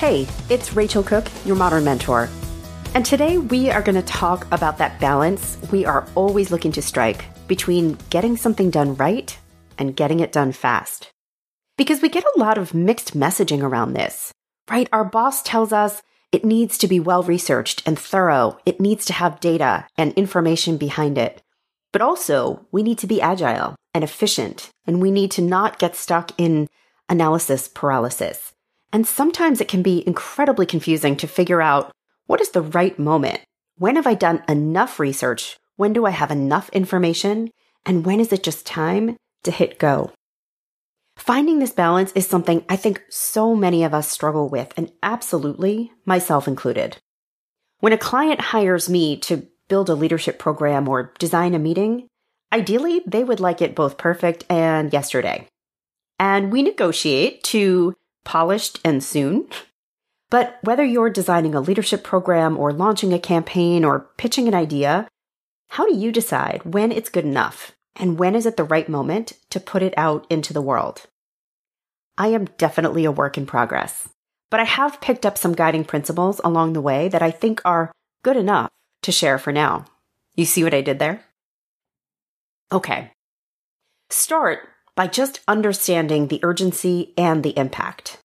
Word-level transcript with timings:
Hey, 0.00 0.26
it's 0.48 0.72
Rachel 0.72 1.02
Cooke, 1.02 1.30
your 1.44 1.56
modern 1.56 1.84
mentor. 1.84 2.30
And 2.94 3.04
today 3.04 3.36
we 3.36 3.68
are 3.68 3.82
going 3.82 3.96
to 3.96 4.02
talk 4.02 4.46
about 4.50 4.78
that 4.78 4.98
balance 4.98 5.58
we 5.70 5.84
are 5.84 6.08
always 6.14 6.50
looking 6.50 6.72
to 6.72 6.80
strike 6.80 7.26
between 7.46 7.98
getting 8.08 8.38
something 8.38 8.70
done 8.70 8.94
right 8.94 9.38
and 9.76 9.94
getting 9.94 10.20
it 10.20 10.32
done 10.32 10.52
fast. 10.52 11.10
Because 11.76 12.00
we 12.00 12.08
get 12.08 12.24
a 12.24 12.38
lot 12.38 12.56
of 12.56 12.72
mixed 12.72 13.14
messaging 13.14 13.62
around 13.62 13.92
this, 13.92 14.32
right? 14.70 14.88
Our 14.90 15.04
boss 15.04 15.42
tells 15.42 15.70
us 15.70 16.00
it 16.32 16.46
needs 16.46 16.78
to 16.78 16.88
be 16.88 16.98
well 16.98 17.22
researched 17.22 17.82
and 17.84 17.98
thorough, 17.98 18.56
it 18.64 18.80
needs 18.80 19.04
to 19.04 19.12
have 19.12 19.38
data 19.38 19.86
and 19.98 20.14
information 20.14 20.78
behind 20.78 21.18
it. 21.18 21.42
But 21.92 22.00
also, 22.00 22.66
we 22.72 22.82
need 22.82 22.96
to 23.00 23.06
be 23.06 23.20
agile 23.20 23.76
and 23.92 24.02
efficient, 24.02 24.70
and 24.86 25.02
we 25.02 25.10
need 25.10 25.30
to 25.32 25.42
not 25.42 25.78
get 25.78 25.94
stuck 25.94 26.32
in 26.38 26.68
analysis 27.10 27.68
paralysis. 27.68 28.49
And 28.92 29.06
sometimes 29.06 29.60
it 29.60 29.68
can 29.68 29.82
be 29.82 30.06
incredibly 30.06 30.66
confusing 30.66 31.16
to 31.16 31.26
figure 31.26 31.62
out 31.62 31.92
what 32.26 32.40
is 32.40 32.50
the 32.50 32.62
right 32.62 32.98
moment? 32.98 33.40
When 33.76 33.96
have 33.96 34.06
I 34.06 34.14
done 34.14 34.42
enough 34.48 35.00
research? 35.00 35.56
When 35.76 35.92
do 35.92 36.06
I 36.06 36.10
have 36.10 36.30
enough 36.30 36.68
information? 36.70 37.50
And 37.86 38.04
when 38.04 38.20
is 38.20 38.32
it 38.32 38.42
just 38.42 38.66
time 38.66 39.16
to 39.44 39.50
hit 39.50 39.78
go? 39.78 40.12
Finding 41.16 41.58
this 41.58 41.72
balance 41.72 42.12
is 42.12 42.26
something 42.26 42.64
I 42.68 42.76
think 42.76 43.02
so 43.10 43.54
many 43.54 43.84
of 43.84 43.92
us 43.92 44.08
struggle 44.08 44.48
with, 44.48 44.72
and 44.76 44.90
absolutely 45.02 45.92
myself 46.04 46.48
included. 46.48 46.96
When 47.80 47.92
a 47.92 47.98
client 47.98 48.40
hires 48.40 48.88
me 48.88 49.18
to 49.20 49.46
build 49.68 49.88
a 49.88 49.94
leadership 49.94 50.38
program 50.38 50.88
or 50.88 51.12
design 51.18 51.54
a 51.54 51.58
meeting, 51.58 52.08
ideally 52.52 53.02
they 53.06 53.24
would 53.24 53.40
like 53.40 53.62
it 53.62 53.74
both 53.74 53.98
perfect 53.98 54.44
and 54.50 54.92
yesterday. 54.92 55.46
And 56.18 56.52
we 56.52 56.62
negotiate 56.62 57.42
to 57.44 57.94
polished 58.24 58.80
and 58.84 59.02
soon. 59.02 59.48
But 60.30 60.58
whether 60.62 60.84
you're 60.84 61.10
designing 61.10 61.54
a 61.54 61.60
leadership 61.60 62.04
program 62.04 62.56
or 62.56 62.72
launching 62.72 63.12
a 63.12 63.18
campaign 63.18 63.84
or 63.84 64.10
pitching 64.16 64.46
an 64.46 64.54
idea, 64.54 65.08
how 65.70 65.86
do 65.86 65.96
you 65.96 66.12
decide 66.12 66.62
when 66.64 66.92
it's 66.92 67.08
good 67.08 67.24
enough 67.24 67.72
and 67.96 68.18
when 68.18 68.34
is 68.34 68.46
it 68.46 68.56
the 68.56 68.64
right 68.64 68.88
moment 68.88 69.32
to 69.50 69.60
put 69.60 69.82
it 69.82 69.94
out 69.96 70.26
into 70.30 70.52
the 70.52 70.62
world? 70.62 71.06
I 72.16 72.28
am 72.28 72.46
definitely 72.58 73.04
a 73.04 73.12
work 73.12 73.36
in 73.38 73.46
progress, 73.46 74.08
but 74.50 74.60
I 74.60 74.64
have 74.64 75.00
picked 75.00 75.26
up 75.26 75.38
some 75.38 75.54
guiding 75.54 75.84
principles 75.84 76.40
along 76.44 76.72
the 76.72 76.80
way 76.80 77.08
that 77.08 77.22
I 77.22 77.30
think 77.30 77.60
are 77.64 77.92
good 78.22 78.36
enough 78.36 78.70
to 79.02 79.12
share 79.12 79.38
for 79.38 79.52
now. 79.52 79.86
You 80.36 80.44
see 80.44 80.62
what 80.62 80.74
I 80.74 80.80
did 80.80 80.98
there? 80.98 81.24
Okay. 82.72 83.10
Start 84.10 84.68
by 85.00 85.06
just 85.06 85.40
understanding 85.48 86.26
the 86.26 86.40
urgency 86.42 87.14
and 87.16 87.42
the 87.42 87.56
impact. 87.56 88.18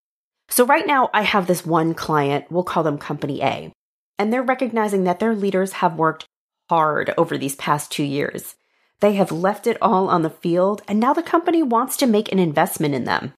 So 0.50 0.66
right 0.66 0.86
now 0.86 1.10
I 1.14 1.22
have 1.22 1.48
this 1.48 1.66
one 1.66 1.94
client, 1.94 2.52
we'll 2.52 2.66
call 2.66 2.84
them 2.84 2.98
company 2.98 3.42
A, 3.42 3.72
and 4.20 4.34
they're 4.34 4.44
recognizing 4.44 5.06
that 5.06 5.22
their 5.22 5.34
leaders 5.34 5.72
have 5.80 5.96
worked 5.96 6.26
hard 6.70 7.14
over 7.18 7.38
these 7.38 7.56
past 7.56 7.94
two 7.94 8.04
years. 8.04 8.56
They 9.00 9.14
have 9.14 9.32
left 9.32 9.68
it 9.68 9.78
all 9.82 10.10
on 10.10 10.22
the 10.22 10.30
field, 10.30 10.82
and 10.86 11.00
now 11.00 11.14
the 11.14 11.24
company 11.24 11.64
wants 11.64 11.96
to 11.96 12.08
make 12.08 12.30
an 12.34 12.40
investment 12.40 12.94
in 12.94 13.06
them. 13.06 13.32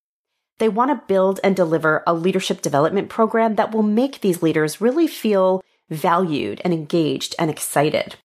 They 0.57 0.67
want 0.67 0.89
to 0.89 1.05
build 1.07 1.39
and 1.43 1.55
deliver 1.55 2.01
a 2.07 2.15
leadership 2.15 2.63
development 2.63 3.07
program 3.07 3.53
that 3.53 3.71
will 3.71 3.83
make 3.83 4.21
these 4.21 4.41
leaders 4.41 4.81
really 4.81 5.05
feel 5.05 5.61
valued 5.91 6.59
and 6.63 6.73
engaged 6.73 7.35
and 7.37 7.51
excited. 7.51 8.15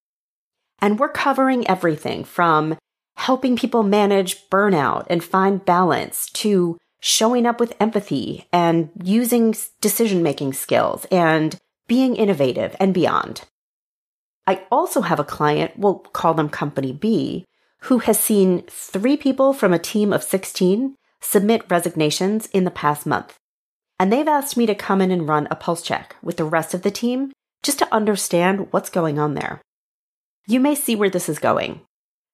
And 0.78 0.98
we're 0.98 1.10
covering 1.10 1.68
everything 1.68 2.24
from 2.24 2.78
helping 3.16 3.56
people 3.56 3.82
manage 3.82 4.48
burnout 4.48 5.06
and 5.08 5.22
find 5.22 5.64
balance 5.64 6.30
to 6.30 6.78
showing 7.00 7.46
up 7.46 7.58
with 7.60 7.76
empathy 7.80 8.46
and 8.52 8.90
using 9.02 9.54
decision 9.80 10.22
making 10.22 10.52
skills 10.52 11.04
and 11.10 11.58
being 11.88 12.16
innovative 12.16 12.76
and 12.78 12.94
beyond. 12.94 13.42
I 14.46 14.62
also 14.70 15.02
have 15.02 15.20
a 15.20 15.24
client, 15.24 15.72
we'll 15.76 15.98
call 15.98 16.34
them 16.34 16.48
company 16.48 16.92
B, 16.92 17.44
who 17.82 17.98
has 18.00 18.18
seen 18.18 18.62
three 18.68 19.16
people 19.16 19.52
from 19.52 19.72
a 19.72 19.78
team 19.78 20.12
of 20.12 20.22
16 20.22 20.96
submit 21.20 21.64
resignations 21.68 22.46
in 22.46 22.64
the 22.64 22.70
past 22.70 23.06
month. 23.06 23.36
And 23.98 24.12
they've 24.12 24.26
asked 24.26 24.56
me 24.56 24.66
to 24.66 24.74
come 24.74 25.00
in 25.00 25.10
and 25.10 25.28
run 25.28 25.46
a 25.50 25.56
pulse 25.56 25.82
check 25.82 26.16
with 26.22 26.36
the 26.36 26.44
rest 26.44 26.74
of 26.74 26.82
the 26.82 26.90
team 26.90 27.32
just 27.62 27.78
to 27.78 27.94
understand 27.94 28.72
what's 28.72 28.90
going 28.90 29.18
on 29.18 29.34
there. 29.34 29.60
You 30.46 30.58
may 30.58 30.74
see 30.74 30.96
where 30.96 31.10
this 31.10 31.28
is 31.28 31.38
going. 31.38 31.82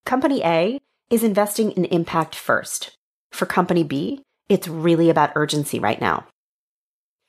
Company 0.04 0.42
A 0.44 0.80
is 1.10 1.22
investing 1.22 1.72
in 1.72 1.84
impact 1.86 2.34
first. 2.34 2.96
For 3.32 3.46
Company 3.46 3.84
B, 3.84 4.22
it's 4.48 4.68
really 4.68 5.10
about 5.10 5.32
urgency 5.34 5.78
right 5.78 6.00
now. 6.00 6.26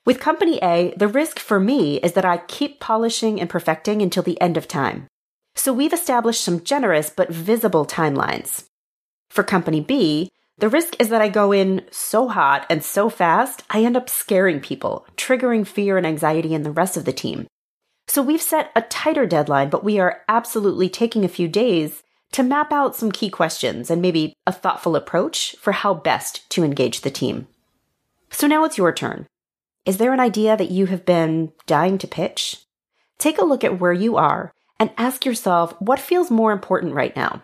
With 0.06 0.20
Company 0.20 0.58
A, 0.62 0.94
the 0.96 1.08
risk 1.08 1.38
for 1.38 1.60
me 1.60 1.98
is 1.98 2.14
that 2.14 2.24
I 2.24 2.38
keep 2.38 2.80
polishing 2.80 3.40
and 3.40 3.50
perfecting 3.50 4.00
until 4.00 4.22
the 4.22 4.40
end 4.40 4.56
of 4.56 4.66
time. 4.66 5.06
So 5.54 5.72
we've 5.72 5.92
established 5.92 6.42
some 6.42 6.64
generous 6.64 7.10
but 7.10 7.30
visible 7.30 7.84
timelines. 7.84 8.64
For 9.28 9.44
Company 9.44 9.80
B, 9.80 10.30
the 10.58 10.68
risk 10.68 10.94
is 10.98 11.10
that 11.10 11.22
I 11.22 11.28
go 11.28 11.52
in 11.52 11.82
so 11.90 12.28
hot 12.28 12.66
and 12.68 12.82
so 12.82 13.08
fast, 13.08 13.62
I 13.70 13.84
end 13.84 13.96
up 13.96 14.08
scaring 14.08 14.60
people, 14.60 15.06
triggering 15.16 15.66
fear 15.66 15.96
and 15.96 16.06
anxiety 16.06 16.54
in 16.54 16.62
the 16.62 16.70
rest 16.70 16.96
of 16.96 17.04
the 17.04 17.12
team. 17.12 17.46
So 18.08 18.22
we've 18.22 18.42
set 18.42 18.70
a 18.74 18.82
tighter 18.82 19.26
deadline, 19.26 19.70
but 19.70 19.84
we 19.84 19.98
are 20.00 20.22
absolutely 20.28 20.88
taking 20.88 21.24
a 21.24 21.28
few 21.28 21.46
days 21.46 22.02
to 22.32 22.42
map 22.42 22.72
out 22.72 22.96
some 22.96 23.10
key 23.10 23.28
questions 23.28 23.90
and 23.90 24.00
maybe 24.00 24.34
a 24.46 24.52
thoughtful 24.52 24.96
approach 24.96 25.56
for 25.60 25.72
how 25.72 25.94
best 25.94 26.48
to 26.50 26.64
engage 26.64 27.00
the 27.00 27.10
team. 27.10 27.48
So 28.30 28.46
now 28.46 28.64
it's 28.64 28.78
your 28.78 28.92
turn. 28.92 29.26
Is 29.84 29.96
there 29.96 30.12
an 30.12 30.20
idea 30.20 30.56
that 30.56 30.70
you 30.70 30.86
have 30.86 31.04
been 31.04 31.52
dying 31.66 31.98
to 31.98 32.06
pitch? 32.06 32.58
Take 33.18 33.38
a 33.38 33.44
look 33.44 33.64
at 33.64 33.80
where 33.80 33.92
you 33.92 34.16
are 34.16 34.52
and 34.78 34.90
ask 34.96 35.24
yourself 35.24 35.74
what 35.80 35.98
feels 35.98 36.30
more 36.30 36.52
important 36.52 36.94
right 36.94 37.14
now. 37.16 37.42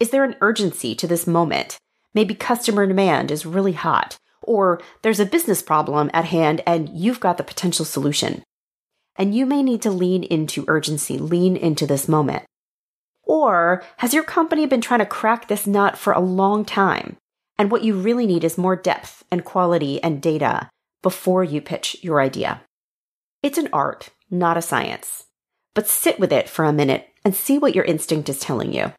Is 0.00 0.10
there 0.10 0.24
an 0.24 0.36
urgency 0.40 0.94
to 0.96 1.06
this 1.06 1.26
moment? 1.26 1.78
Maybe 2.12 2.34
customer 2.34 2.86
demand 2.86 3.30
is 3.30 3.46
really 3.46 3.72
hot, 3.72 4.18
or 4.42 4.80
there's 5.02 5.20
a 5.20 5.26
business 5.26 5.62
problem 5.62 6.10
at 6.12 6.26
hand 6.26 6.62
and 6.66 6.88
you've 6.88 7.20
got 7.20 7.38
the 7.38 7.44
potential 7.44 7.84
solution. 7.84 8.42
And 9.16 9.34
you 9.34 9.46
may 9.46 9.62
need 9.62 9.82
to 9.82 9.90
lean 9.90 10.24
into 10.24 10.64
urgency, 10.66 11.18
lean 11.18 11.56
into 11.56 11.86
this 11.86 12.08
moment. 12.08 12.44
Or 13.26 13.82
has 13.98 14.14
your 14.14 14.24
company 14.24 14.66
been 14.66 14.80
trying 14.80 15.00
to 15.00 15.06
crack 15.06 15.48
this 15.48 15.66
nut 15.66 15.96
for 15.96 16.12
a 16.12 16.20
long 16.20 16.64
time? 16.64 17.16
And 17.58 17.70
what 17.70 17.84
you 17.84 17.94
really 17.94 18.26
need 18.26 18.44
is 18.44 18.58
more 18.58 18.76
depth 18.76 19.24
and 19.30 19.44
quality 19.44 20.02
and 20.02 20.20
data 20.20 20.68
before 21.02 21.44
you 21.44 21.60
pitch 21.60 21.96
your 22.02 22.20
idea. 22.20 22.62
It's 23.42 23.58
an 23.58 23.68
art, 23.72 24.10
not 24.30 24.56
a 24.56 24.62
science. 24.62 25.24
But 25.74 25.86
sit 25.86 26.18
with 26.18 26.32
it 26.32 26.48
for 26.48 26.64
a 26.64 26.72
minute 26.72 27.08
and 27.24 27.34
see 27.34 27.58
what 27.58 27.74
your 27.74 27.84
instinct 27.84 28.28
is 28.28 28.40
telling 28.40 28.72
you. 28.72 28.92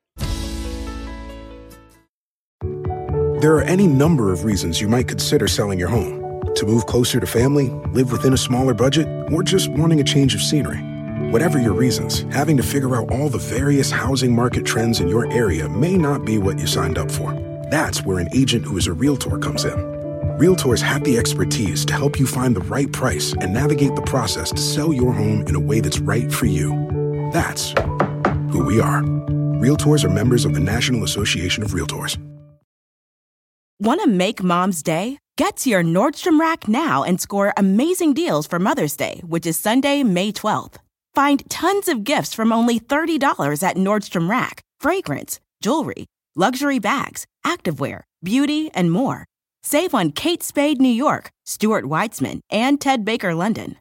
There 3.42 3.56
are 3.58 3.64
any 3.64 3.86
number 3.86 4.32
of 4.32 4.44
reasons 4.44 4.82
you 4.82 4.88
might 4.88 5.08
consider 5.08 5.48
selling 5.48 5.78
your 5.78 5.90
home 5.90 6.42
to 6.56 6.66
move 6.66 6.86
closer 6.86 7.20
to 7.20 7.28
family, 7.28 7.70
live 7.92 8.12
within 8.12 8.34
a 8.34 8.38
smaller 8.38 8.74
budget, 8.74 9.08
or 9.32 9.44
just 9.44 9.70
wanting 9.70 10.00
a 10.00 10.04
change 10.04 10.34
of 10.34 10.42
scenery. 10.42 10.95
Whatever 11.32 11.60
your 11.60 11.74
reasons, 11.74 12.20
having 12.32 12.56
to 12.56 12.62
figure 12.62 12.96
out 12.96 13.10
all 13.10 13.30
the 13.30 13.40
various 13.40 13.90
housing 13.90 14.34
market 14.34 14.64
trends 14.64 15.00
in 15.00 15.08
your 15.08 15.32
area 15.32 15.68
may 15.68 15.98
not 15.98 16.24
be 16.24 16.38
what 16.38 16.60
you 16.60 16.68
signed 16.68 17.00
up 17.00 17.10
for. 17.10 17.34
That's 17.72 18.06
where 18.06 18.20
an 18.20 18.30
agent 18.32 18.64
who 18.64 18.78
is 18.78 18.86
a 18.86 18.94
realtor 18.94 19.40
comes 19.40 19.66
in. 19.66 19.74
Realtors 20.38 20.82
have 20.82 21.04
the 21.04 21.18
expertise 21.18 21.84
to 21.86 21.94
help 21.94 22.20
you 22.20 22.28
find 22.28 22.56
the 22.56 22.62
right 22.62 22.92
price 22.92 23.34
and 23.42 23.52
navigate 23.52 23.96
the 23.96 24.04
process 24.04 24.52
to 24.52 24.62
sell 24.62 24.94
your 24.94 25.12
home 25.12 25.42
in 25.48 25.56
a 25.56 25.60
way 25.60 25.80
that's 25.80 26.00
right 26.00 26.32
for 26.32 26.46
you. 26.46 26.70
That's 27.34 27.74
who 28.52 28.64
we 28.64 28.80
are. 28.80 29.02
Realtors 29.02 30.06
are 30.06 30.10
members 30.10 30.46
of 30.46 30.54
the 30.54 30.60
National 30.60 31.04
Association 31.04 31.64
of 31.64 31.72
Realtors. 31.72 32.20
Want 33.80 34.00
to 34.04 34.08
make 34.08 34.44
mom's 34.44 34.84
day? 34.84 35.18
Get 35.38 35.58
to 35.58 35.72
your 35.72 35.84
Nordstrom 35.84 36.40
Rack 36.40 36.68
now 36.68 37.04
and 37.04 37.20
score 37.20 37.52
amazing 37.58 38.14
deals 38.14 38.46
for 38.46 38.60
Mother's 38.60 38.96
Day, 38.96 39.22
which 39.26 39.48
is 39.48 39.58
Sunday, 39.58 40.04
May 40.04 40.32
12th. 40.32 40.76
Find 41.16 41.50
tons 41.50 41.88
of 41.88 42.04
gifts 42.04 42.34
from 42.34 42.52
only 42.52 42.78
$30 42.78 43.64
at 43.64 43.78
Nordstrom 43.78 44.30
Rack 44.30 44.62
fragrance, 44.82 45.40
jewelry, 45.62 46.08
luxury 46.36 46.78
bags, 46.78 47.26
activewear, 47.46 48.02
beauty, 48.22 48.70
and 48.74 48.92
more. 48.92 49.26
Save 49.64 49.96
on 49.96 50.12
Kate 50.12 50.44
Spade 50.44 50.82
New 50.82 50.90
York, 50.90 51.32
Stuart 51.46 51.86
Weitzman, 51.86 52.42
and 52.52 52.82
Ted 52.82 53.06
Baker 53.06 53.34
London. 53.34 53.78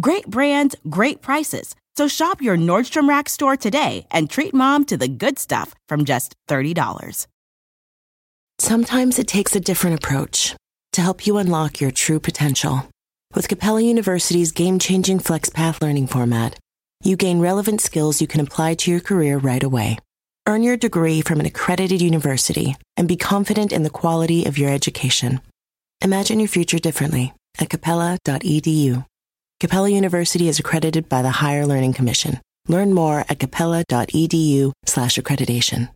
Great 0.00 0.26
brands, 0.28 0.74
great 0.88 1.20
prices. 1.20 1.74
So 1.96 2.08
shop 2.08 2.40
your 2.40 2.56
Nordstrom 2.56 3.06
Rack 3.06 3.28
store 3.28 3.56
today 3.56 4.06
and 4.10 4.30
treat 4.30 4.54
mom 4.54 4.86
to 4.86 4.96
the 4.96 5.08
good 5.08 5.38
stuff 5.38 5.74
from 5.88 6.06
just 6.06 6.34
$30. 6.48 7.26
Sometimes 8.58 9.18
it 9.18 9.28
takes 9.28 9.54
a 9.54 9.60
different 9.60 10.02
approach 10.02 10.56
to 10.92 11.02
help 11.02 11.26
you 11.26 11.36
unlock 11.36 11.80
your 11.80 11.90
true 11.90 12.18
potential. 12.18 12.88
With 13.34 13.48
Capella 13.48 13.82
University's 13.82 14.52
game 14.52 14.78
changing 14.78 15.18
FlexPath 15.18 15.82
learning 15.82 16.06
format, 16.06 16.58
you 17.02 17.16
gain 17.16 17.40
relevant 17.40 17.80
skills 17.80 18.20
you 18.20 18.26
can 18.26 18.40
apply 18.40 18.74
to 18.74 18.90
your 18.90 19.00
career 19.00 19.38
right 19.38 19.62
away. 19.62 19.98
Earn 20.46 20.62
your 20.62 20.76
degree 20.76 21.20
from 21.20 21.40
an 21.40 21.46
accredited 21.46 22.00
university 22.00 22.76
and 22.96 23.06
be 23.06 23.16
confident 23.16 23.72
in 23.72 23.82
the 23.82 23.90
quality 23.90 24.46
of 24.46 24.58
your 24.58 24.70
education. 24.70 25.40
Imagine 26.02 26.40
your 26.40 26.48
future 26.48 26.78
differently 26.78 27.32
at 27.58 27.70
capella.edu. 27.70 29.04
Capella 29.60 29.88
University 29.88 30.48
is 30.48 30.58
accredited 30.58 31.08
by 31.08 31.22
the 31.22 31.30
Higher 31.30 31.66
Learning 31.66 31.92
Commission. 31.92 32.40
Learn 32.68 32.94
more 32.94 33.24
at 33.28 33.40
capella.edu/accreditation. 33.40 35.88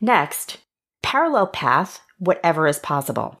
Next, 0.00 0.58
parallel 1.02 1.48
path 1.48 2.00
whatever 2.18 2.66
is 2.66 2.78
possible. 2.78 3.38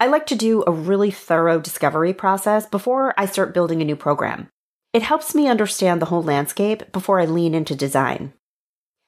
I 0.00 0.06
like 0.06 0.26
to 0.26 0.36
do 0.36 0.64
a 0.66 0.72
really 0.72 1.10
thorough 1.10 1.60
discovery 1.60 2.14
process 2.14 2.66
before 2.66 3.14
I 3.18 3.26
start 3.26 3.54
building 3.54 3.82
a 3.82 3.84
new 3.84 3.96
program. 3.96 4.48
It 4.92 5.02
helps 5.02 5.34
me 5.34 5.48
understand 5.48 6.00
the 6.00 6.06
whole 6.06 6.22
landscape 6.22 6.92
before 6.92 7.20
I 7.20 7.26
lean 7.26 7.54
into 7.54 7.74
design. 7.74 8.32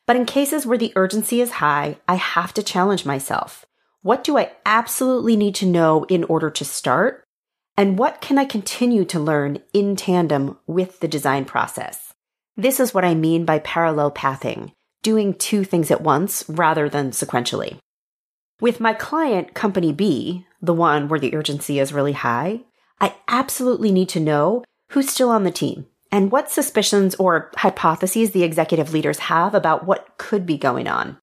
But 0.06 0.16
in 0.16 0.26
cases 0.26 0.66
where 0.66 0.78
the 0.78 0.92
urgency 0.96 1.40
is 1.40 1.52
high, 1.52 1.98
I 2.06 2.16
have 2.16 2.52
to 2.54 2.62
challenge 2.62 3.06
myself. 3.06 3.64
What 4.02 4.24
do 4.24 4.36
I 4.36 4.52
absolutely 4.66 5.36
need 5.36 5.54
to 5.56 5.66
know 5.66 6.04
in 6.04 6.24
order 6.24 6.50
to 6.50 6.64
start? 6.64 7.24
And 7.76 7.98
what 7.98 8.20
can 8.20 8.38
I 8.38 8.44
continue 8.44 9.04
to 9.06 9.20
learn 9.20 9.60
in 9.72 9.96
tandem 9.96 10.58
with 10.66 11.00
the 11.00 11.08
design 11.08 11.44
process? 11.44 12.12
This 12.56 12.80
is 12.80 12.92
what 12.92 13.04
I 13.04 13.14
mean 13.14 13.44
by 13.44 13.58
parallel 13.60 14.10
pathing, 14.10 14.72
doing 15.02 15.32
two 15.32 15.64
things 15.64 15.90
at 15.90 16.02
once 16.02 16.44
rather 16.48 16.88
than 16.88 17.12
sequentially. 17.12 17.78
With 18.60 18.80
my 18.80 18.92
client, 18.92 19.54
Company 19.54 19.92
B, 19.92 20.46
the 20.60 20.74
one 20.74 21.08
where 21.08 21.20
the 21.20 21.34
urgency 21.34 21.78
is 21.78 21.92
really 21.92 22.12
high, 22.12 22.60
I 23.00 23.14
absolutely 23.28 23.92
need 23.92 24.10
to 24.10 24.20
know 24.20 24.64
who's 24.90 25.08
still 25.10 25.30
on 25.30 25.44
the 25.44 25.50
team 25.50 25.86
and 26.12 26.30
what 26.30 26.50
suspicions 26.50 27.14
or 27.16 27.50
hypotheses 27.56 28.32
the 28.32 28.42
executive 28.42 28.92
leaders 28.92 29.18
have 29.20 29.54
about 29.54 29.86
what 29.86 30.18
could 30.18 30.44
be 30.44 30.58
going 30.58 30.88
on. 30.88 31.18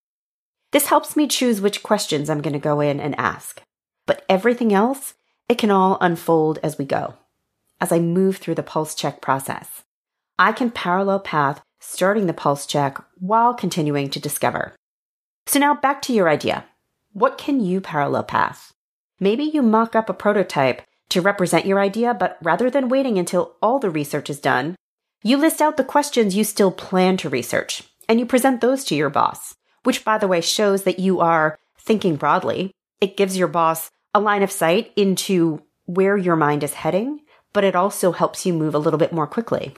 This 0.71 0.87
helps 0.87 1.15
me 1.15 1.27
choose 1.27 1.61
which 1.61 1.83
questions 1.83 2.29
I'm 2.29 2.41
going 2.41 2.53
to 2.53 2.59
go 2.59 2.79
in 2.79 2.99
and 2.99 3.17
ask. 3.17 3.61
But 4.05 4.23
everything 4.29 4.73
else, 4.73 5.13
it 5.49 5.57
can 5.57 5.71
all 5.71 5.97
unfold 6.01 6.59
as 6.63 6.77
we 6.77 6.85
go. 6.85 7.15
As 7.79 7.91
I 7.91 7.99
move 7.99 8.37
through 8.37 8.55
the 8.55 8.63
pulse 8.63 8.95
check 8.95 9.21
process, 9.21 9.83
I 10.39 10.51
can 10.51 10.71
parallel 10.71 11.19
path 11.19 11.61
starting 11.79 12.27
the 12.27 12.33
pulse 12.33 12.65
check 12.65 12.97
while 13.19 13.53
continuing 13.53 14.09
to 14.09 14.19
discover. 14.19 14.75
So 15.45 15.59
now 15.59 15.75
back 15.75 16.01
to 16.03 16.13
your 16.13 16.29
idea. 16.29 16.65
What 17.13 17.37
can 17.37 17.59
you 17.59 17.81
parallel 17.81 18.23
path? 18.23 18.73
Maybe 19.19 19.43
you 19.43 19.61
mock 19.61 19.95
up 19.95 20.09
a 20.09 20.13
prototype 20.13 20.81
to 21.09 21.21
represent 21.21 21.65
your 21.65 21.79
idea, 21.79 22.13
but 22.13 22.37
rather 22.41 22.69
than 22.69 22.89
waiting 22.89 23.17
until 23.17 23.55
all 23.61 23.79
the 23.79 23.89
research 23.89 24.29
is 24.29 24.39
done, 24.39 24.75
you 25.23 25.37
list 25.37 25.61
out 25.61 25.77
the 25.77 25.83
questions 25.83 26.35
you 26.35 26.43
still 26.43 26.71
plan 26.71 27.17
to 27.17 27.29
research 27.29 27.83
and 28.07 28.19
you 28.19 28.25
present 28.25 28.61
those 28.61 28.83
to 28.85 28.95
your 28.95 29.09
boss, 29.09 29.55
which 29.83 30.05
by 30.05 30.17
the 30.17 30.27
way 30.27 30.41
shows 30.41 30.83
that 30.83 30.99
you 30.99 31.19
are 31.19 31.57
thinking 31.79 32.15
broadly. 32.15 32.71
It 33.01 33.17
gives 33.17 33.37
your 33.37 33.47
boss 33.47 33.89
a 34.13 34.19
line 34.19 34.43
of 34.43 34.51
sight 34.51 34.91
into 34.95 35.61
where 35.85 36.17
your 36.17 36.35
mind 36.35 36.63
is 36.63 36.73
heading, 36.73 37.21
but 37.53 37.63
it 37.63 37.75
also 37.75 38.11
helps 38.11 38.45
you 38.45 38.53
move 38.53 38.75
a 38.75 38.79
little 38.79 38.99
bit 38.99 39.13
more 39.13 39.27
quickly. 39.27 39.75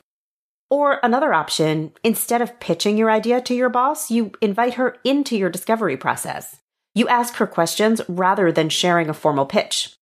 Or 0.70 1.00
another 1.02 1.34
option, 1.34 1.94
instead 2.04 2.42
of 2.42 2.60
pitching 2.60 2.98
your 2.98 3.10
idea 3.10 3.42
to 3.42 3.56
your 3.56 3.70
boss, 3.70 4.12
you 4.12 4.32
invite 4.42 4.76
her 4.76 4.98
into 5.04 5.36
your 5.36 5.50
discovery 5.50 5.98
process. 5.98 6.58
You 6.94 7.08
ask 7.08 7.36
her 7.36 7.48
questions 7.48 8.02
rather 8.08 8.52
than 8.52 8.70
sharing 8.70 9.10
a 9.10 9.14
formal 9.14 9.46
pitch. 9.46 9.96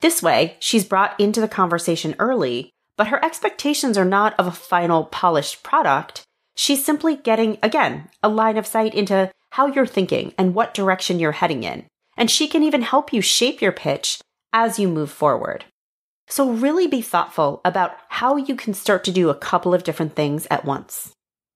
This 0.00 0.22
way, 0.22 0.56
she's 0.60 0.84
brought 0.84 1.18
into 1.18 1.40
the 1.40 1.48
conversation 1.48 2.14
early, 2.18 2.70
but 2.96 3.08
her 3.08 3.24
expectations 3.24 3.98
are 3.98 4.04
not 4.04 4.38
of 4.38 4.46
a 4.46 4.52
final 4.52 5.04
polished 5.04 5.62
product. 5.62 6.22
She's 6.54 6.84
simply 6.84 7.16
getting, 7.16 7.58
again, 7.62 8.08
a 8.22 8.28
line 8.28 8.56
of 8.56 8.66
sight 8.66 8.94
into 8.94 9.30
how 9.50 9.66
you're 9.66 9.86
thinking 9.86 10.34
and 10.38 10.54
what 10.54 10.74
direction 10.74 11.18
you're 11.18 11.32
heading 11.32 11.64
in. 11.64 11.86
And 12.16 12.30
she 12.30 12.48
can 12.48 12.62
even 12.62 12.82
help 12.82 13.12
you 13.12 13.20
shape 13.20 13.60
your 13.60 13.72
pitch 13.72 14.20
as 14.52 14.78
you 14.78 14.88
move 14.88 15.10
forward. 15.10 15.64
So 16.28 16.50
really 16.50 16.86
be 16.86 17.00
thoughtful 17.00 17.60
about 17.64 17.96
how 18.08 18.36
you 18.36 18.54
can 18.54 18.74
start 18.74 19.04
to 19.04 19.12
do 19.12 19.30
a 19.30 19.34
couple 19.34 19.72
of 19.72 19.84
different 19.84 20.14
things 20.14 20.46
at 20.50 20.64
once. 20.64 21.12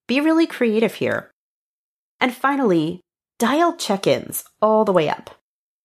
Be 0.09 0.21
really 0.21 0.47
creative 0.47 0.95
here. 0.95 1.31
And 2.21 2.35
finally, 2.35 3.01
dial 3.39 3.77
check 3.77 4.07
ins 4.07 4.45
all 4.61 4.85
the 4.85 4.93
way 4.93 5.09
up. 5.09 5.31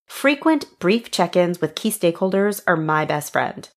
Frequent, 0.08 0.66
brief 0.80 1.10
check 1.10 1.36
ins 1.36 1.60
with 1.60 1.74
key 1.74 1.90
stakeholders 1.90 2.60
are 2.66 2.76
my 2.76 3.04
best 3.04 3.32
friend. 3.32 3.68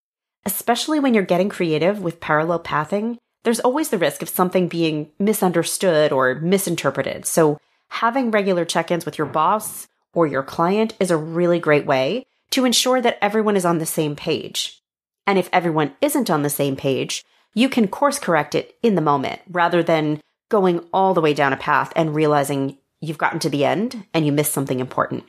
Especially 0.46 1.00
when 1.00 1.14
you're 1.14 1.24
getting 1.24 1.50
creative 1.50 2.02
with 2.02 2.20
parallel 2.20 2.60
pathing, 2.60 3.20
there's 3.44 3.60
always 3.60 3.90
the 3.90 3.98
risk 3.98 4.22
of 4.22 4.30
something 4.30 4.68
being 4.68 5.12
misunderstood 5.20 6.12
or 6.12 6.36
misinterpreted. 6.36 7.28
So, 7.28 7.60
having 7.90 8.32
regular 8.32 8.66
check 8.66 8.90
ins 8.90 9.06
with 9.06 9.18
your 9.18 9.28
boss 9.28 9.88
or 10.14 10.26
your 10.26 10.42
client 10.42 10.96
is 11.00 11.12
a 11.12 11.18
really 11.18 11.60
great 11.60 11.86
way 11.86 12.26
to 12.52 12.66
ensure 12.66 13.02
that 13.02 13.20
everyone 13.22 13.58
is 13.58 13.66
on 13.66 13.78
the 13.78 13.86
same 13.86 14.16
page. 14.16 14.82
And 15.28 15.38
if 15.38 15.50
everyone 15.54 15.94
isn't 16.02 16.30
on 16.30 16.42
the 16.42 16.50
same 16.50 16.76
page, 16.76 17.24
you 17.54 17.70
can 17.70 17.88
course 17.88 18.18
correct 18.18 18.56
it 18.56 18.76
in 18.82 18.96
the 18.96 19.02
moment 19.02 19.42
rather 19.50 19.84
than 19.84 20.22
going 20.50 20.86
all 20.94 21.14
the 21.14 21.22
way 21.22 21.34
down 21.34 21.54
a 21.54 21.58
path 21.58 21.92
and 21.96 22.16
realizing 22.16 22.78
you've 23.00 23.18
gotten 23.18 23.40
to 23.40 23.50
the 23.50 23.66
end 23.66 24.06
and 24.14 24.26
you 24.26 24.32
missed 24.32 24.54
something 24.54 24.80
important. 24.80 25.26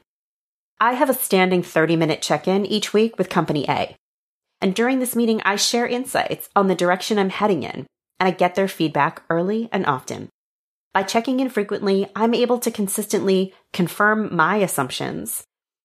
I 0.82 0.94
have 0.94 1.08
a 1.08 1.14
standing 1.14 1.62
30 1.62 1.94
minute 1.94 2.20
check 2.22 2.48
in 2.48 2.66
each 2.66 2.92
week 2.92 3.16
with 3.16 3.28
Company 3.28 3.64
A. 3.68 3.94
And 4.60 4.74
during 4.74 4.98
this 4.98 5.14
meeting, 5.14 5.40
I 5.44 5.54
share 5.54 5.86
insights 5.86 6.48
on 6.56 6.66
the 6.66 6.74
direction 6.74 7.20
I'm 7.20 7.30
heading 7.30 7.62
in, 7.62 7.86
and 8.18 8.26
I 8.26 8.32
get 8.32 8.56
their 8.56 8.66
feedback 8.66 9.22
early 9.30 9.68
and 9.70 9.86
often. 9.86 10.28
By 10.92 11.04
checking 11.04 11.38
in 11.38 11.50
frequently, 11.50 12.08
I'm 12.16 12.34
able 12.34 12.58
to 12.58 12.72
consistently 12.72 13.54
confirm 13.72 14.34
my 14.34 14.56
assumptions. 14.56 15.44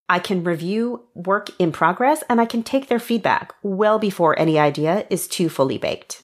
I 0.10 0.18
can 0.18 0.44
review 0.44 1.04
work 1.13 1.51
in 1.60 1.72
progress 1.72 2.24
and 2.27 2.42
I 2.42 2.46
can 2.46 2.63
take 2.63 2.88
their 2.88 2.98
feedback 2.98 3.54
well 3.62 4.00
before 4.00 4.39
any 4.39 4.58
idea 4.58 5.06
is 5.12 5.27
too 5.27 5.48
fully 5.48 5.77
baked. 5.77 6.24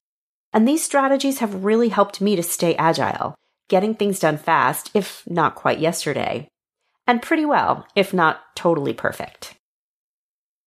And 0.52 0.68
these 0.68 0.84
strategies 0.84 1.38
have 1.40 1.64
really 1.64 1.90
helped 1.90 2.22
me 2.22 2.36
to 2.36 2.42
stay 2.42 2.74
agile, 2.78 3.36
getting 3.70 3.94
things 3.94 4.20
done 4.20 4.40
fast, 4.40 4.90
if 4.96 5.22
not 5.28 5.54
quite 5.54 5.78
yesterday, 5.78 6.50
and 7.08 7.22
pretty 7.22 7.46
well, 7.46 7.86
if 7.96 8.14
not 8.14 8.56
totally 8.56 8.94
perfect. 8.94 9.56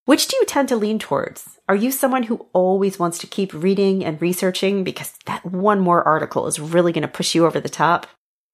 Which 0.05 0.29
do 0.29 0.37
you 0.37 0.45
tend 0.45 0.69
to 0.69 0.77
lean 0.77 1.01
towards? 1.01 1.59
Are 1.69 1.75
you 1.75 1.91
someone 1.91 2.25
who 2.25 2.47
always 2.53 2.99
wants 2.99 3.19
to 3.19 3.27
keep 3.27 3.53
reading 3.53 4.05
and 4.05 4.23
researching 4.23 4.85
because 4.85 5.13
that 5.27 5.45
one 5.45 5.81
more 5.81 6.05
article 6.05 6.47
is 6.47 6.61
really 6.61 6.93
going 6.93 7.03
to 7.03 7.09
push 7.09 7.35
you 7.35 7.45
over 7.45 7.59
the 7.59 7.69
top? 7.69 8.07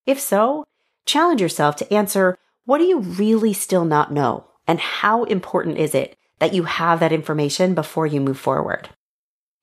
If 0.07 0.19
so, 0.19 0.65
challenge 1.05 1.43
yourself 1.43 1.77
to 1.77 1.93
answer 1.93 2.39
what 2.65 2.79
do 2.79 2.85
you 2.85 3.01
really 3.01 3.53
still 3.53 3.85
not 3.85 4.13
know? 4.13 4.47
And 4.67 4.81
how 4.81 5.25
important 5.25 5.77
is 5.77 5.95
it 5.95 6.17
that 6.39 6.55
you 6.55 6.63
have 6.63 7.01
that 7.01 7.13
information 7.13 7.75
before 7.75 8.07
you 8.07 8.21
move 8.21 8.39
forward? 8.39 8.89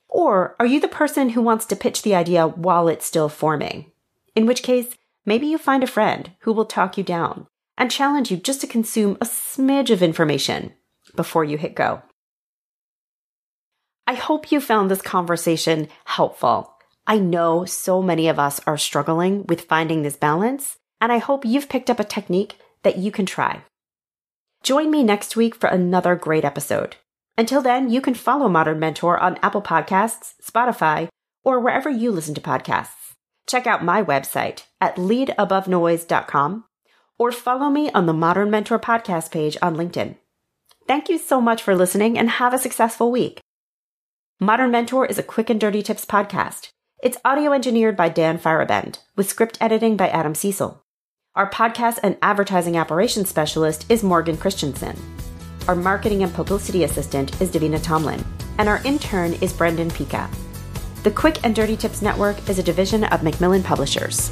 Or 0.08 0.56
are 0.60 0.66
you 0.66 0.80
the 0.80 0.88
person 0.88 1.30
who 1.30 1.42
wants 1.42 1.66
to 1.68 1.76
pitch 1.76 2.04
the 2.04 2.14
idea 2.14 2.48
while 2.48 2.88
it's 2.88 3.06
still 3.06 3.30
forming? 3.30 3.92
In 4.36 4.46
which 4.46 4.62
case, 4.64 4.96
maybe 5.26 5.48
you 5.48 5.58
find 5.58 5.84
a 5.84 5.88
friend 5.88 6.32
who 6.42 6.54
will 6.54 6.66
talk 6.66 6.98
you 6.98 7.04
down 7.04 7.48
and 7.80 7.90
challenge 7.90 8.30
you 8.30 8.38
just 8.38 8.62
to 8.62 8.68
consume 8.68 9.18
a 9.22 9.26
smidge 9.26 9.90
of 9.90 10.04
information 10.04 10.74
before 11.16 11.46
you 11.46 11.58
hit 11.58 11.74
go. 11.74 12.04
I 14.06 14.14
hope 14.16 14.52
you 14.52 14.60
found 14.60 14.92
this 14.92 15.02
conversation 15.02 15.88
helpful. 16.06 16.74
I 17.08 17.18
know 17.18 17.66
so 17.66 18.02
many 18.02 18.28
of 18.28 18.38
us 18.38 18.60
are 18.68 18.78
struggling 18.78 19.46
with 19.48 19.62
finding 19.62 20.04
this 20.04 20.18
balance, 20.18 20.78
and 21.00 21.12
I 21.12 21.20
hope 21.20 21.46
you've 21.46 21.70
picked 21.70 21.90
up 21.90 22.00
a 22.00 22.04
technique 22.04 22.58
that 22.84 22.98
you 22.98 23.12
can 23.12 23.26
try. 23.26 23.64
Join 24.62 24.92
me 24.92 25.04
next 25.04 25.36
week 25.36 25.56
for 25.56 25.68
another 25.68 26.16
great 26.16 26.44
episode. 26.44 26.98
Until 27.38 27.62
then, 27.62 27.90
you 27.90 28.02
can 28.02 28.14
follow 28.14 28.50
Modern 28.50 28.80
Mentor 28.80 29.18
on 29.18 29.40
Apple 29.42 29.62
Podcasts, 29.62 30.34
Spotify, 30.44 31.08
or 31.44 31.60
wherever 31.60 31.90
you 31.90 32.12
listen 32.12 32.36
to 32.36 32.42
podcasts. 32.42 33.14
Check 33.48 33.66
out 33.66 33.84
my 33.84 34.04
website 34.04 34.64
at 34.82 34.98
leadabovenoise.com 34.98 36.66
or 37.20 37.32
follow 37.32 37.70
me 37.70 37.92
on 37.92 38.08
the 38.08 38.14
Modern 38.14 38.50
Mentor 38.50 38.80
podcast 38.80 39.30
page 39.30 39.58
on 39.62 39.76
LinkedIn. 39.76 40.16
Thank 40.88 41.10
you 41.10 41.20
so 41.20 41.40
much 41.40 41.62
for 41.62 41.76
listening 41.76 42.18
and 42.18 42.30
have 42.30 42.54
a 42.54 42.58
successful 42.58 43.12
week. 43.12 43.42
Modern 44.40 44.72
Mentor 44.72 45.06
is 45.06 45.20
a 45.20 45.24
quick 45.24 45.50
and 45.50 45.60
dirty 45.60 45.84
tips 45.84 46.06
podcast. 46.06 46.70
It's 47.04 47.18
audio 47.24 47.52
engineered 47.52 47.96
by 47.96 48.10
Dan 48.10 48.40
Feierabend 48.40 49.00
with 49.16 49.30
script 49.30 49.58
editing 49.62 49.98
by 49.98 50.10
Adam 50.10 50.34
Cecil. 50.34 50.82
Our 51.36 51.50
podcast 51.50 52.00
and 52.02 52.18
advertising 52.22 52.78
operations 52.78 53.30
specialist 53.30 53.86
is 53.90 54.02
Morgan 54.02 54.38
Christensen. 54.38 54.98
Our 55.68 55.76
marketing 55.76 56.24
and 56.24 56.34
publicity 56.34 56.84
assistant 56.84 57.40
is 57.40 57.52
Davina 57.52 57.82
Tomlin, 57.84 58.26
and 58.58 58.68
our 58.68 58.82
intern 58.84 59.34
is 59.34 59.54
Brendan 59.54 59.92
Pika. 59.92 60.30
The 61.04 61.12
Quick 61.12 61.38
and 61.44 61.56
Dirty 61.56 61.78
Tips 61.78 62.02
Network 62.02 62.50
is 62.50 62.60
a 62.60 62.64
division 62.64 63.04
of 63.06 63.24
Macmillan 63.24 63.64
Publishers. 63.64 64.32